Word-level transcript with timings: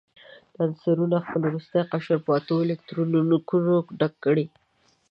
دا 0.55 0.61
عنصرونه 0.65 1.17
خپل 1.25 1.41
وروستی 1.45 1.81
قشر 1.91 2.17
په 2.25 2.31
اتو 2.37 2.55
الکترونونو 2.65 3.35
ډک 3.99 4.13
کړي. 4.25 4.45